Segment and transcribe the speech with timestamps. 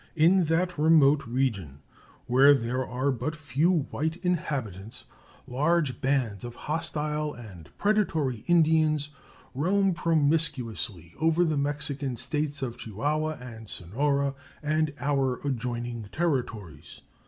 [0.15, 1.83] In that remote region,
[2.25, 5.03] where there are but few white inhabitants,
[5.47, 9.09] large bands of hostile and predatory Indians
[9.53, 14.33] roam promiscuously over the Mexican States of Chihuahua and Sonora
[14.63, 17.01] and our adjoining Territories.